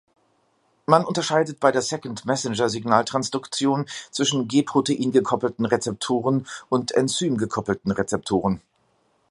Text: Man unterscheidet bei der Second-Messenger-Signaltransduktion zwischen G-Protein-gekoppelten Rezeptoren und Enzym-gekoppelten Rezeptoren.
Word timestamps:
Man 0.87 1.05
unterscheidet 1.05 1.59
bei 1.59 1.71
der 1.71 1.83
Second-Messenger-Signaltransduktion 1.83 3.85
zwischen 4.09 4.47
G-Protein-gekoppelten 4.47 5.67
Rezeptoren 5.67 6.47
und 6.69 6.91
Enzym-gekoppelten 6.93 7.91
Rezeptoren. 7.91 8.61